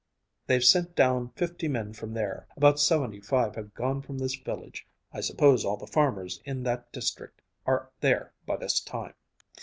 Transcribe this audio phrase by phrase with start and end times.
[0.47, 2.47] "They've sent down fifty men from there.
[2.57, 4.87] About seventy five have gone from this village.
[5.13, 9.13] I suppose all the farmers in that district are there by this time."